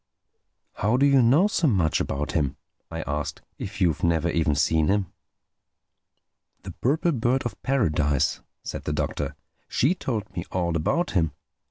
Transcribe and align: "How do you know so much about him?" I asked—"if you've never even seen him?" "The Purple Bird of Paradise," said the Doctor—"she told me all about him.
"How 0.77 0.97
do 0.97 1.05
you 1.05 1.21
know 1.21 1.45
so 1.45 1.67
much 1.67 1.99
about 2.01 2.31
him?" 2.31 2.57
I 2.89 3.03
asked—"if 3.03 3.79
you've 3.79 4.03
never 4.03 4.31
even 4.31 4.55
seen 4.55 4.87
him?" 4.87 5.13
"The 6.63 6.71
Purple 6.71 7.11
Bird 7.11 7.43
of 7.43 7.61
Paradise," 7.61 8.41
said 8.63 8.85
the 8.85 8.93
Doctor—"she 8.93 9.93
told 9.93 10.35
me 10.35 10.43
all 10.51 10.75
about 10.75 11.11
him. 11.11 11.33